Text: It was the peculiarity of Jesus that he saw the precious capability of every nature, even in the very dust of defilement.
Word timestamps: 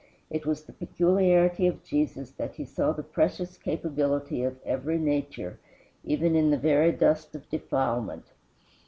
It 0.31 0.47
was 0.47 0.63
the 0.63 0.73
peculiarity 0.73 1.67
of 1.67 1.83
Jesus 1.83 2.31
that 2.31 2.55
he 2.55 2.65
saw 2.65 2.91
the 2.91 3.03
precious 3.03 3.59
capability 3.59 4.41
of 4.41 4.57
every 4.65 4.97
nature, 4.97 5.59
even 6.03 6.35
in 6.35 6.49
the 6.49 6.57
very 6.57 6.91
dust 6.91 7.35
of 7.35 7.47
defilement. 7.51 8.33